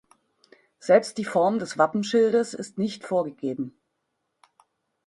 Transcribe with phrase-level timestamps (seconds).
[0.79, 3.77] Selbst die Form des Wappenschildes ist nicht vorgegeben.